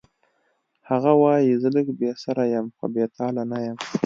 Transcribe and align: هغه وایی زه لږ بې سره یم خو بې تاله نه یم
هغه 0.89 1.11
وایی 1.21 1.59
زه 1.61 1.69
لږ 1.75 1.87
بې 1.99 2.11
سره 2.23 2.43
یم 2.53 2.67
خو 2.77 2.85
بې 2.93 3.05
تاله 3.17 3.43
نه 3.51 3.57
یم 3.65 3.77